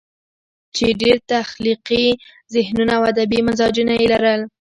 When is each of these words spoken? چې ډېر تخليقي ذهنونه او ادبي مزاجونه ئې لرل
چې 0.75 0.85
ډېر 1.01 1.17
تخليقي 1.31 2.05
ذهنونه 2.53 2.91
او 2.97 3.03
ادبي 3.11 3.39
مزاجونه 3.47 3.93
ئې 3.99 4.07
لرل 4.13 4.41